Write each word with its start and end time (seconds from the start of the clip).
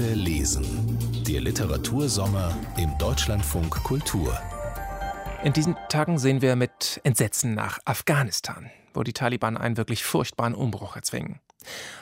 Alle 0.00 0.14
lesen. 0.14 0.64
Der 1.28 1.42
Literatursommer 1.42 2.56
im 2.78 2.96
Deutschlandfunk 2.96 3.84
Kultur. 3.84 4.40
In 5.44 5.52
diesen 5.52 5.76
Tagen 5.90 6.18
sehen 6.18 6.40
wir 6.40 6.56
mit 6.56 7.02
Entsetzen 7.04 7.54
nach 7.54 7.80
Afghanistan, 7.84 8.70
wo 8.94 9.02
die 9.02 9.12
Taliban 9.12 9.58
einen 9.58 9.76
wirklich 9.76 10.02
furchtbaren 10.02 10.54
Umbruch 10.54 10.96
erzwingen. 10.96 11.40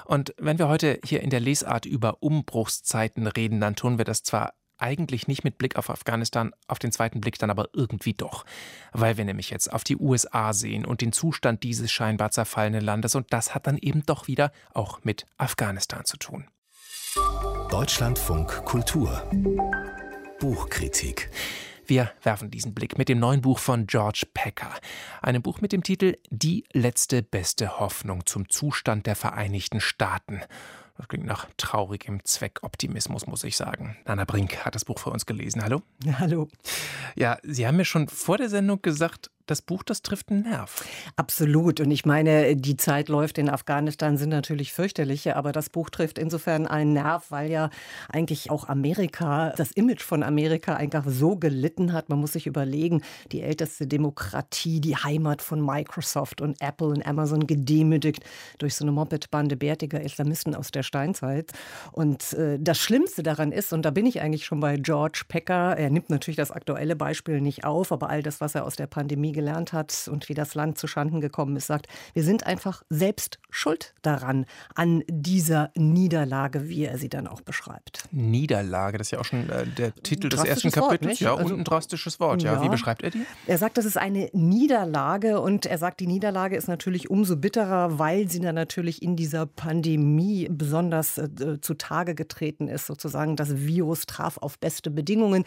Und 0.04 0.32
wenn 0.38 0.60
wir 0.60 0.68
heute 0.68 1.00
hier 1.04 1.22
in 1.22 1.30
der 1.30 1.40
Lesart 1.40 1.86
über 1.86 2.22
Umbruchszeiten 2.22 3.26
reden, 3.26 3.60
dann 3.60 3.74
tun 3.74 3.98
wir 3.98 4.04
das 4.04 4.22
zwar 4.22 4.54
eigentlich 4.76 5.26
nicht 5.26 5.42
mit 5.42 5.58
Blick 5.58 5.74
auf 5.74 5.90
Afghanistan, 5.90 6.52
auf 6.68 6.78
den 6.78 6.92
zweiten 6.92 7.20
Blick 7.20 7.40
dann 7.40 7.50
aber 7.50 7.70
irgendwie 7.72 8.14
doch. 8.14 8.44
Weil 8.92 9.16
wir 9.16 9.24
nämlich 9.24 9.50
jetzt 9.50 9.72
auf 9.72 9.82
die 9.82 9.96
USA 9.96 10.52
sehen 10.52 10.86
und 10.86 11.00
den 11.00 11.10
Zustand 11.10 11.64
dieses 11.64 11.90
scheinbar 11.90 12.30
zerfallenen 12.30 12.84
Landes 12.84 13.16
und 13.16 13.32
das 13.32 13.56
hat 13.56 13.66
dann 13.66 13.76
eben 13.76 14.06
doch 14.06 14.28
wieder 14.28 14.52
auch 14.72 15.02
mit 15.02 15.26
Afghanistan 15.36 16.04
zu 16.04 16.16
tun. 16.16 16.46
Deutschlandfunk 17.70 18.64
Kultur 18.64 19.22
Buchkritik 20.40 21.30
wir 21.86 22.10
werfen 22.22 22.50
diesen 22.50 22.74
Blick 22.74 22.98
mit 22.98 23.08
dem 23.08 23.18
neuen 23.18 23.40
Buch 23.40 23.58
von 23.58 23.86
George 23.86 24.26
Packer. 24.34 24.74
Einem 25.22 25.40
Buch 25.40 25.62
mit 25.62 25.72
dem 25.72 25.82
Titel 25.82 26.16
Die 26.28 26.64
letzte 26.74 27.22
beste 27.22 27.80
Hoffnung 27.80 28.26
zum 28.26 28.50
Zustand 28.50 29.06
der 29.06 29.16
Vereinigten 29.16 29.80
Staaten. 29.80 30.42
Das 30.98 31.08
klingt 31.08 31.24
nach 31.24 31.46
traurigem 31.56 32.22
Zweckoptimismus, 32.24 33.26
muss 33.26 33.42
ich 33.42 33.56
sagen. 33.56 33.96
Nana 34.04 34.26
Brink 34.26 34.66
hat 34.66 34.74
das 34.74 34.84
Buch 34.84 34.98
für 34.98 35.08
uns 35.08 35.24
gelesen. 35.24 35.62
Hallo? 35.62 35.80
Ja, 36.04 36.18
hallo. 36.18 36.48
Ja, 37.16 37.38
Sie 37.42 37.66
haben 37.66 37.76
mir 37.76 37.86
schon 37.86 38.08
vor 38.08 38.36
der 38.36 38.50
Sendung 38.50 38.82
gesagt, 38.82 39.30
das 39.50 39.62
Buch, 39.62 39.82
das 39.82 40.02
trifft 40.02 40.30
einen 40.30 40.42
Nerv. 40.42 40.84
Absolut. 41.16 41.80
Und 41.80 41.90
ich 41.90 42.04
meine, 42.04 42.56
die 42.56 42.76
Zeit 42.76 43.08
läuft 43.08 43.38
in 43.38 43.48
Afghanistan, 43.48 44.16
sind 44.16 44.30
natürlich 44.30 44.72
fürchterliche, 44.72 45.36
aber 45.36 45.52
das 45.52 45.70
Buch 45.70 45.90
trifft 45.90 46.18
insofern 46.18 46.66
einen 46.66 46.92
Nerv, 46.92 47.30
weil 47.30 47.50
ja 47.50 47.70
eigentlich 48.08 48.50
auch 48.50 48.68
Amerika, 48.68 49.52
das 49.56 49.72
Image 49.72 50.02
von 50.02 50.22
Amerika 50.22 50.74
einfach 50.74 51.04
so 51.06 51.36
gelitten 51.36 51.92
hat. 51.92 52.08
Man 52.08 52.20
muss 52.20 52.32
sich 52.32 52.46
überlegen, 52.46 53.02
die 53.32 53.42
älteste 53.42 53.86
Demokratie, 53.86 54.80
die 54.80 54.96
Heimat 54.96 55.42
von 55.42 55.64
Microsoft 55.64 56.40
und 56.40 56.60
Apple 56.60 56.88
und 56.88 57.06
Amazon 57.06 57.46
gedemütigt 57.46 58.24
durch 58.58 58.74
so 58.74 58.84
eine 58.84 58.92
Mopedbande 58.92 59.56
bärtiger 59.56 60.00
Islamisten 60.00 60.54
aus 60.54 60.70
der 60.70 60.82
Steinzeit. 60.82 61.52
Und 61.92 62.32
äh, 62.34 62.58
das 62.60 62.78
Schlimmste 62.78 63.22
daran 63.22 63.52
ist, 63.52 63.72
und 63.72 63.82
da 63.82 63.90
bin 63.90 64.06
ich 64.06 64.20
eigentlich 64.20 64.44
schon 64.44 64.60
bei 64.60 64.76
George 64.76 65.22
Packer, 65.28 65.76
er 65.76 65.90
nimmt 65.90 66.10
natürlich 66.10 66.36
das 66.36 66.50
aktuelle 66.50 66.96
Beispiel 66.96 67.40
nicht 67.40 67.64
auf, 67.64 67.92
aber 67.92 68.10
all 68.10 68.22
das, 68.22 68.40
was 68.40 68.54
er 68.54 68.64
aus 68.64 68.76
der 68.76 68.86
Pandemie 68.86 69.32
gelernt 69.38 69.72
hat 69.72 70.08
und 70.10 70.28
wie 70.28 70.34
das 70.34 70.56
Land 70.56 70.78
zu 70.78 70.88
Schanden 70.88 71.20
gekommen 71.20 71.54
ist, 71.54 71.68
sagt, 71.68 71.86
wir 72.12 72.24
sind 72.24 72.44
einfach 72.44 72.82
selbst 72.90 73.38
schuld 73.50 73.94
daran, 74.02 74.46
an 74.74 75.04
dieser 75.08 75.70
Niederlage, 75.76 76.68
wie 76.68 76.84
er 76.84 76.98
sie 76.98 77.08
dann 77.08 77.28
auch 77.28 77.40
beschreibt. 77.40 78.08
Niederlage, 78.10 78.98
das 78.98 79.06
ist 79.06 79.10
ja 79.12 79.20
auch 79.20 79.24
schon 79.24 79.48
äh, 79.48 79.64
der 79.64 79.94
Titel 79.94 80.28
des 80.28 80.42
ersten 80.42 80.72
Kapitels. 80.72 81.12
Wort, 81.12 81.20
ja, 81.20 81.36
also, 81.36 81.54
und 81.54 81.60
ein 81.60 81.64
drastisches 81.64 82.18
Wort. 82.18 82.42
Ja. 82.42 82.54
ja. 82.54 82.62
Wie 82.64 82.68
beschreibt 82.68 83.04
er 83.04 83.10
die? 83.10 83.24
Er 83.46 83.58
sagt, 83.58 83.78
das 83.78 83.84
ist 83.84 83.96
eine 83.96 84.28
Niederlage 84.32 85.40
und 85.40 85.66
er 85.66 85.78
sagt, 85.78 86.00
die 86.00 86.08
Niederlage 86.08 86.56
ist 86.56 86.66
natürlich 86.66 87.10
umso 87.10 87.36
bitterer, 87.36 88.00
weil 88.00 88.28
sie 88.28 88.40
dann 88.40 88.56
natürlich 88.56 89.02
in 89.02 89.14
dieser 89.14 89.46
Pandemie 89.46 90.48
besonders 90.50 91.16
äh, 91.18 91.60
zutage 91.60 92.16
getreten 92.16 92.66
ist, 92.66 92.86
sozusagen. 92.86 93.36
Das 93.36 93.56
Virus 93.56 94.06
traf 94.06 94.38
auf 94.38 94.58
beste 94.58 94.90
Bedingungen. 94.90 95.44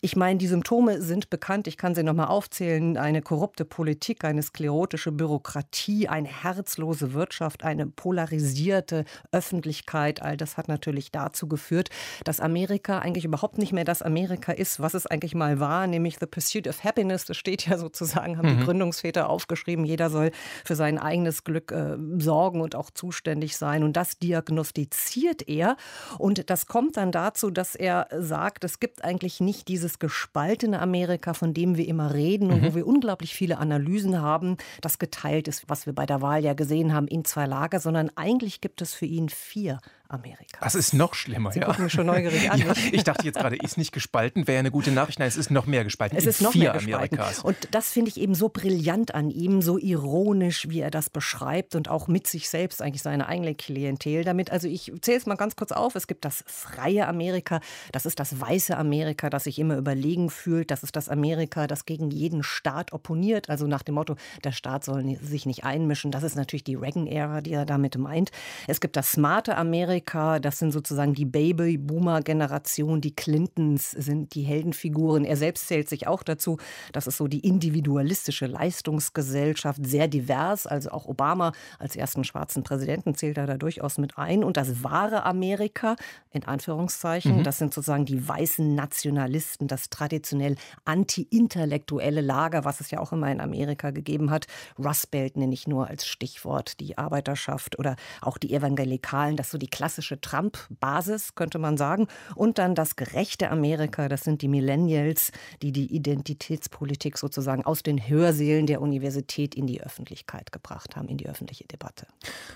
Ich 0.00 0.16
meine, 0.16 0.38
die 0.38 0.46
Symptome 0.46 1.02
sind 1.02 1.28
bekannt. 1.28 1.66
Ich 1.66 1.76
kann 1.76 1.94
sie 1.94 2.02
nochmal 2.02 2.28
aufzählen. 2.28 2.96
Eine 2.96 3.20
korrupte 3.34 3.64
Politik, 3.64 4.22
eine 4.22 4.44
sklerotische 4.44 5.10
Bürokratie, 5.10 6.06
eine 6.06 6.28
herzlose 6.28 7.14
Wirtschaft, 7.14 7.64
eine 7.64 7.84
polarisierte 7.84 9.04
Öffentlichkeit. 9.32 10.22
All 10.22 10.36
das 10.36 10.56
hat 10.56 10.68
natürlich 10.68 11.10
dazu 11.10 11.48
geführt, 11.48 11.90
dass 12.22 12.38
Amerika 12.38 13.00
eigentlich 13.00 13.24
überhaupt 13.24 13.58
nicht 13.58 13.72
mehr 13.72 13.82
das 13.82 14.02
Amerika 14.02 14.52
ist, 14.52 14.78
was 14.78 14.94
es 14.94 15.08
eigentlich 15.08 15.34
mal 15.34 15.58
war, 15.58 15.88
nämlich 15.88 16.18
The 16.20 16.26
Pursuit 16.26 16.68
of 16.68 16.84
Happiness. 16.84 17.24
Das 17.24 17.36
steht 17.36 17.66
ja 17.66 17.76
sozusagen, 17.76 18.38
haben 18.38 18.54
mhm. 18.54 18.58
die 18.60 18.64
Gründungsväter 18.66 19.28
aufgeschrieben. 19.28 19.84
Jeder 19.84 20.10
soll 20.10 20.30
für 20.64 20.76
sein 20.76 21.00
eigenes 21.00 21.42
Glück 21.42 21.72
äh, 21.72 21.96
sorgen 22.18 22.60
und 22.60 22.76
auch 22.76 22.90
zuständig 22.92 23.56
sein. 23.56 23.82
Und 23.82 23.96
das 23.96 24.20
diagnostiziert 24.20 25.48
er. 25.48 25.76
Und 26.18 26.50
das 26.50 26.68
kommt 26.68 26.98
dann 26.98 27.10
dazu, 27.10 27.50
dass 27.50 27.74
er 27.74 28.06
sagt, 28.16 28.62
es 28.62 28.78
gibt 28.78 29.02
eigentlich 29.02 29.40
nicht 29.40 29.66
dieses 29.66 29.98
gespaltene 29.98 30.78
Amerika, 30.78 31.34
von 31.34 31.52
dem 31.52 31.76
wir 31.76 31.88
immer 31.88 32.14
reden 32.14 32.52
und 32.52 32.62
wo 32.62 32.70
mhm. 32.70 32.74
wir 32.76 32.86
unglaublich 32.86 33.23
unglaublich 33.24 33.34
viele 33.34 33.58
Analysen 33.58 34.20
haben, 34.20 34.56
das 34.80 34.98
geteilt 34.98 35.48
ist, 35.48 35.64
was 35.68 35.86
wir 35.86 35.94
bei 35.94 36.06
der 36.06 36.20
Wahl 36.20 36.44
ja 36.44 36.52
gesehen 36.54 36.92
haben, 36.92 37.08
in 37.08 37.24
zwei 37.24 37.46
Lager, 37.46 37.80
sondern 37.80 38.10
eigentlich 38.16 38.60
gibt 38.60 38.82
es 38.82 38.94
für 38.94 39.06
ihn 39.06 39.28
vier 39.28 39.80
Amerikas. 40.14 40.60
Das 40.60 40.74
ist 40.74 40.94
noch 40.94 41.14
schlimmer. 41.14 41.52
Sie 41.52 41.60
ja. 41.60 41.66
gucken 41.66 41.84
mich 41.84 41.92
schon 41.92 42.06
neugierig 42.06 42.50
an. 42.50 42.58
Ja, 42.58 42.72
ich 42.92 43.04
dachte 43.04 43.24
jetzt 43.24 43.38
gerade, 43.38 43.56
ist 43.56 43.76
nicht 43.76 43.92
gespalten, 43.92 44.46
wäre 44.46 44.60
eine 44.60 44.70
gute 44.70 44.90
Nachricht. 44.90 45.18
Nein, 45.18 45.28
es 45.28 45.36
ist 45.36 45.50
noch 45.50 45.66
mehr 45.66 45.84
gespalten. 45.84 46.16
Es 46.16 46.26
ist 46.26 46.40
noch 46.40 46.54
mehr 46.54 46.72
gespalten. 46.72 47.18
Amerikas. 47.18 47.40
Und 47.40 47.56
das 47.72 47.90
finde 47.90 48.10
ich 48.10 48.18
eben 48.18 48.34
so 48.34 48.48
brillant 48.48 49.14
an 49.14 49.30
ihm, 49.30 49.62
so 49.62 49.78
ironisch, 49.78 50.68
wie 50.68 50.80
er 50.80 50.90
das 50.90 51.10
beschreibt 51.10 51.74
und 51.74 51.88
auch 51.88 52.08
mit 52.08 52.26
sich 52.26 52.48
selbst 52.48 52.80
eigentlich 52.80 53.02
seine 53.02 53.26
eigene 53.26 53.54
Klientel 53.54 54.24
damit. 54.24 54.50
Also 54.50 54.68
ich 54.68 54.92
zähle 55.00 55.18
es 55.18 55.26
mal 55.26 55.36
ganz 55.36 55.56
kurz 55.56 55.72
auf. 55.72 55.94
Es 55.94 56.06
gibt 56.06 56.24
das 56.24 56.44
freie 56.46 57.06
Amerika, 57.06 57.60
das 57.92 58.06
ist 58.06 58.20
das 58.20 58.40
weiße 58.40 58.76
Amerika, 58.76 59.30
das 59.30 59.44
sich 59.44 59.58
immer 59.58 59.76
überlegen 59.76 60.30
fühlt. 60.30 60.70
Das 60.70 60.82
ist 60.82 60.96
das 60.96 61.08
Amerika, 61.08 61.66
das 61.66 61.84
gegen 61.84 62.10
jeden 62.10 62.42
Staat 62.42 62.92
opponiert. 62.92 63.50
Also 63.50 63.66
nach 63.66 63.82
dem 63.82 63.96
Motto, 63.96 64.16
der 64.42 64.52
Staat 64.52 64.84
soll 64.84 65.16
sich 65.20 65.46
nicht 65.46 65.64
einmischen. 65.64 66.10
Das 66.10 66.22
ist 66.22 66.36
natürlich 66.36 66.64
die 66.64 66.76
Reagan-Ära, 66.76 67.40
die 67.40 67.52
er 67.52 67.66
damit 67.66 67.98
meint. 67.98 68.30
Es 68.66 68.80
gibt 68.80 68.96
das 68.96 69.12
smarte 69.12 69.56
Amerika, 69.56 70.03
Amerika, 70.04 70.38
das 70.38 70.58
sind 70.58 70.72
sozusagen 70.72 71.14
die 71.14 71.24
Baby-Boomer-Generation, 71.24 73.00
die 73.00 73.14
Clintons 73.14 73.90
sind 73.92 74.34
die 74.34 74.42
Heldenfiguren. 74.42 75.24
Er 75.24 75.36
selbst 75.36 75.66
zählt 75.68 75.88
sich 75.88 76.06
auch 76.06 76.22
dazu. 76.22 76.58
Das 76.92 77.06
ist 77.06 77.16
so 77.16 77.26
die 77.26 77.40
individualistische 77.40 78.46
Leistungsgesellschaft, 78.46 79.84
sehr 79.84 80.08
divers. 80.08 80.66
Also 80.66 80.90
auch 80.90 81.06
Obama 81.06 81.52
als 81.78 81.96
ersten 81.96 82.24
schwarzen 82.24 82.62
Präsidenten 82.62 83.14
zählt 83.14 83.38
er 83.38 83.46
da 83.46 83.56
durchaus 83.56 83.96
mit 83.96 84.18
ein. 84.18 84.44
Und 84.44 84.58
das 84.58 84.84
wahre 84.84 85.24
Amerika, 85.24 85.96
in 86.32 86.44
Anführungszeichen, 86.44 87.38
mhm. 87.38 87.44
das 87.44 87.58
sind 87.58 87.72
sozusagen 87.72 88.04
die 88.04 88.28
weißen 88.28 88.74
Nationalisten, 88.74 89.68
das 89.68 89.88
traditionell 89.88 90.56
anti-intellektuelle 90.84 92.20
Lager, 92.20 92.64
was 92.64 92.80
es 92.80 92.90
ja 92.90 93.00
auch 93.00 93.12
immer 93.12 93.30
in 93.30 93.40
Amerika 93.40 93.90
gegeben 93.90 94.30
hat. 94.30 94.46
Rust 94.78 95.10
Belt 95.10 95.36
nenne 95.36 95.54
ich 95.54 95.66
nur 95.66 95.88
als 95.88 96.06
Stichwort, 96.06 96.80
die 96.80 96.98
Arbeiterschaft 96.98 97.78
oder 97.78 97.96
auch 98.20 98.36
die 98.36 98.52
Evangelikalen, 98.52 99.36
das 99.36 99.50
so 99.50 99.58
die 99.58 99.68
klassische 99.94 100.20
Trump-Basis, 100.20 101.36
könnte 101.36 101.58
man 101.58 101.76
sagen. 101.76 102.08
Und 102.34 102.58
dann 102.58 102.74
das 102.74 102.96
gerechte 102.96 103.50
Amerika, 103.50 104.08
das 104.08 104.22
sind 104.22 104.42
die 104.42 104.48
Millennials, 104.48 105.30
die 105.62 105.70
die 105.70 105.94
Identitätspolitik 105.94 107.16
sozusagen 107.16 107.64
aus 107.64 107.84
den 107.84 108.08
Hörsälen 108.08 108.66
der 108.66 108.80
Universität 108.80 109.54
in 109.54 109.68
die 109.68 109.80
Öffentlichkeit 109.80 110.50
gebracht 110.50 110.96
haben, 110.96 111.06
in 111.06 111.16
die 111.16 111.28
öffentliche 111.28 111.64
Debatte. 111.68 112.08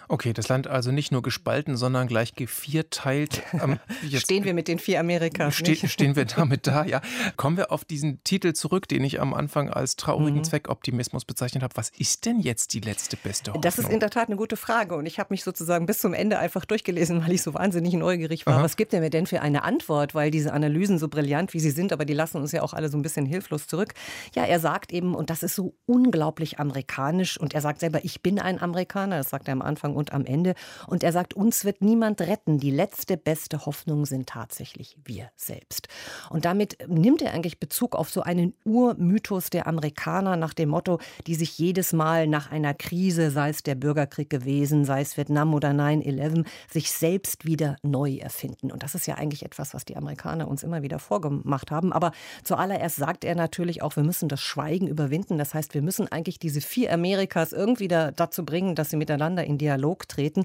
Okay, 0.08 0.32
das 0.32 0.48
Land 0.48 0.66
also 0.66 0.90
nicht 0.90 1.12
nur 1.12 1.22
gespalten, 1.22 1.76
sondern 1.76 2.08
gleich 2.08 2.34
gevierteilt. 2.34 3.42
Ähm, 3.58 3.80
stehen 4.14 4.44
wir 4.44 4.54
mit 4.54 4.68
den 4.68 4.78
vier 4.78 5.00
Amerikas? 5.00 5.56
Ste 5.56 5.74
stehen 5.88 6.14
wir 6.14 6.26
damit 6.26 6.66
da, 6.66 6.84
ja. 6.84 7.00
Kommen 7.36 7.56
wir 7.56 7.72
auf 7.72 7.84
diesen 7.84 8.22
Titel 8.22 8.52
zurück, 8.52 8.86
den 8.86 9.02
ich 9.02 9.20
am 9.20 9.34
Anfang 9.34 9.68
als 9.68 9.96
traurigen 9.96 10.38
mhm. 10.38 10.44
Zweckoptimismus 10.44 11.24
bezeichnet 11.24 11.64
habe. 11.64 11.74
Was 11.76 11.90
ist 11.98 12.26
denn 12.26 12.38
jetzt 12.38 12.74
die 12.74 12.80
letzte 12.80 13.16
beste 13.16 13.50
Hoffnung? 13.50 13.62
Das 13.62 13.78
ist 13.78 13.88
in 13.88 13.98
der 13.98 14.10
Tat 14.10 14.28
eine 14.28 14.36
gute 14.36 14.56
Frage 14.56 14.94
und 14.94 15.06
ich 15.06 15.18
habe 15.18 15.32
mich 15.32 15.42
sozusagen 15.42 15.86
bis 15.86 16.00
zum 16.00 16.14
Ende 16.14 16.38
einfach 16.38 16.66
durchgelesen 16.66 17.17
weil 17.24 17.32
ich 17.32 17.42
so 17.42 17.54
wahnsinnig 17.54 17.94
neugierig 17.94 18.46
war. 18.46 18.54
Aha. 18.54 18.62
Was 18.62 18.76
gibt 18.76 18.92
er 18.94 19.00
mir 19.00 19.10
denn 19.10 19.26
für 19.26 19.40
eine 19.40 19.64
Antwort? 19.64 20.14
Weil 20.14 20.30
diese 20.30 20.52
Analysen 20.52 20.98
so 20.98 21.08
brillant 21.08 21.54
wie 21.54 21.60
sie 21.60 21.70
sind, 21.70 21.92
aber 21.92 22.04
die 22.04 22.14
lassen 22.14 22.38
uns 22.38 22.52
ja 22.52 22.62
auch 22.62 22.74
alle 22.74 22.88
so 22.88 22.96
ein 22.98 23.02
bisschen 23.02 23.26
hilflos 23.26 23.66
zurück. 23.66 23.94
Ja, 24.34 24.44
er 24.44 24.60
sagt 24.60 24.92
eben, 24.92 25.14
und 25.14 25.30
das 25.30 25.42
ist 25.42 25.54
so 25.54 25.74
unglaublich 25.86 26.58
amerikanisch, 26.58 27.38
und 27.38 27.54
er 27.54 27.60
sagt 27.60 27.80
selber, 27.80 28.04
ich 28.04 28.22
bin 28.22 28.38
ein 28.38 28.60
Amerikaner, 28.60 29.18
das 29.18 29.30
sagt 29.30 29.48
er 29.48 29.52
am 29.52 29.62
Anfang 29.62 29.94
und 29.94 30.12
am 30.12 30.24
Ende. 30.24 30.54
Und 30.86 31.02
er 31.02 31.12
sagt, 31.12 31.34
uns 31.34 31.64
wird 31.64 31.82
niemand 31.82 32.20
retten. 32.20 32.58
Die 32.58 32.70
letzte 32.70 33.16
beste 33.16 33.66
Hoffnung 33.66 34.06
sind 34.06 34.28
tatsächlich 34.28 34.96
wir 35.04 35.30
selbst. 35.36 35.88
Und 36.30 36.44
damit 36.44 36.78
nimmt 36.88 37.22
er 37.22 37.32
eigentlich 37.32 37.60
Bezug 37.60 37.96
auf 37.96 38.10
so 38.10 38.22
einen 38.22 38.54
Urmythos 38.64 39.50
der 39.50 39.66
Amerikaner 39.66 40.36
nach 40.36 40.54
dem 40.54 40.70
Motto, 40.70 40.98
die 41.26 41.34
sich 41.34 41.58
jedes 41.58 41.92
Mal 41.92 42.26
nach 42.26 42.50
einer 42.50 42.74
Krise, 42.74 43.30
sei 43.30 43.50
es 43.50 43.62
der 43.62 43.74
Bürgerkrieg 43.74 44.30
gewesen, 44.30 44.84
sei 44.84 45.00
es 45.00 45.16
Vietnam 45.16 45.54
oder 45.54 45.70
9-11, 45.70 46.46
sich 46.70 46.92
selbst 46.92 47.07
selbst 47.08 47.46
wieder 47.46 47.76
neu 47.82 48.16
erfinden. 48.16 48.70
Und 48.70 48.82
das 48.82 48.94
ist 48.94 49.06
ja 49.06 49.14
eigentlich 49.14 49.42
etwas, 49.42 49.72
was 49.72 49.86
die 49.86 49.96
Amerikaner 49.96 50.46
uns 50.46 50.62
immer 50.62 50.82
wieder 50.82 50.98
vorgemacht 50.98 51.70
haben. 51.70 51.90
Aber 51.90 52.12
zuallererst 52.44 52.96
sagt 52.96 53.24
er 53.24 53.34
natürlich 53.34 53.80
auch, 53.80 53.96
wir 53.96 54.02
müssen 54.02 54.28
das 54.28 54.42
Schweigen 54.42 54.86
überwinden. 54.86 55.38
Das 55.38 55.54
heißt, 55.54 55.72
wir 55.72 55.80
müssen 55.80 56.12
eigentlich 56.12 56.38
diese 56.38 56.60
vier 56.60 56.92
Amerikas 56.92 57.54
irgendwie 57.54 57.88
da, 57.88 58.10
dazu 58.10 58.44
bringen, 58.44 58.74
dass 58.74 58.90
sie 58.90 58.98
miteinander 58.98 59.42
in 59.42 59.56
Dialog 59.56 60.06
treten. 60.06 60.44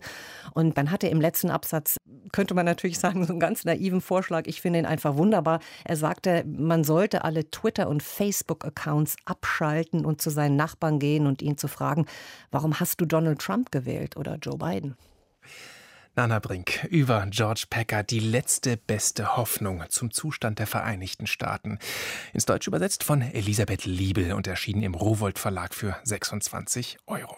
Und 0.54 0.78
dann 0.78 0.90
hat 0.90 1.04
er 1.04 1.12
im 1.12 1.20
letzten 1.20 1.50
Absatz, 1.50 1.98
könnte 2.32 2.54
man 2.54 2.66
natürlich 2.66 2.98
sagen, 2.98 3.26
so 3.26 3.34
einen 3.34 3.42
ganz 3.42 3.66
naiven 3.66 4.00
Vorschlag. 4.00 4.44
Ich 4.46 4.62
finde 4.62 4.80
ihn 4.80 4.86
einfach 4.86 5.18
wunderbar. 5.18 5.60
Er 5.84 5.98
sagte, 5.98 6.46
man 6.48 6.86
sollte 6.86 7.26
alle 7.26 7.52
Twitter- 7.52 7.90
und 7.90 8.02
Facebook-Accounts 8.02 9.18
abschalten 9.26 10.06
und 10.06 10.22
zu 10.22 10.30
seinen 10.30 10.56
Nachbarn 10.56 11.00
gehen 11.00 11.28
und 11.28 11.42
ihn 11.42 11.58
zu 11.58 11.68
fragen, 11.68 12.06
warum 12.52 12.80
hast 12.80 13.02
du 13.02 13.06
Donald 13.06 13.40
Trump 13.40 13.70
gewählt 13.70 14.16
oder 14.16 14.38
Joe 14.42 14.58
Biden? 14.58 14.96
Nana 16.16 16.38
Brink 16.38 16.84
über 16.92 17.26
George 17.32 17.66
Packer, 17.70 18.04
die 18.04 18.20
letzte 18.20 18.78
beste 18.78 19.36
Hoffnung 19.36 19.84
zum 19.90 20.12
Zustand 20.12 20.60
der 20.60 20.68
Vereinigten 20.68 21.26
Staaten. 21.26 21.80
Ins 22.34 22.46
Deutsch 22.46 22.68
übersetzt 22.68 23.04
von 23.04 23.22
Elisabeth 23.22 23.86
Liebel 23.86 24.34
und 24.34 24.46
erschienen 24.46 24.84
im 24.84 24.94
Rowold 24.94 25.40
Verlag 25.40 25.74
für 25.74 25.96
26 26.04 26.98
Euro. 27.08 27.36